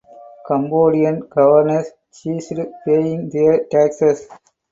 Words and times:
Cambodian 0.47 1.19
governors 1.29 1.91
ceased 2.09 2.55
paying 2.87 3.29
their 3.29 3.65
taxes. 3.65 4.27